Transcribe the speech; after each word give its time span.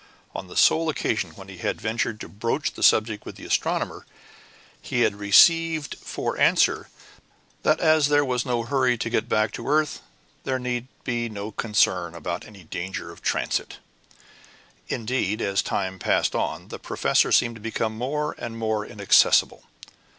On 0.33 0.47
the 0.47 0.57
sole 0.57 0.89
occasion 0.89 1.29
when 1.35 1.47
he 1.47 1.57
had 1.57 1.79
ventured 1.79 2.19
to 2.21 2.27
broach 2.27 2.73
the 2.73 2.81
subject 2.81 3.23
with 3.23 3.35
the 3.35 3.45
astronomer, 3.45 4.07
he 4.81 5.01
had 5.01 5.13
received 5.15 5.93
for 5.99 6.35
answer 6.39 6.89
that 7.61 7.79
as 7.79 8.07
there 8.07 8.25
was 8.25 8.43
no 8.43 8.63
hurry 8.63 8.97
to 8.97 9.11
get 9.11 9.29
back 9.29 9.51
to 9.51 9.63
the 9.63 9.69
earth, 9.69 10.01
there 10.43 10.57
need 10.57 10.87
be 11.03 11.29
no 11.29 11.51
concern 11.51 12.15
about 12.15 12.45
any 12.47 12.63
dangers 12.63 13.11
of 13.11 13.21
transit. 13.21 13.77
Indeed, 14.87 15.39
as 15.39 15.61
time 15.61 15.99
passed 15.99 16.33
on, 16.33 16.69
the 16.69 16.79
professor 16.79 17.31
seemed 17.31 17.57
to 17.57 17.61
become 17.61 17.95
more 17.95 18.33
and 18.39 18.57
more 18.57 18.83
inaccessible. 18.83 19.65